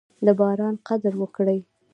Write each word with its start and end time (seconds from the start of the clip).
د 0.25 0.27
باران 0.39 0.75
قدر 0.87 1.13
وکړئ. 1.21 1.59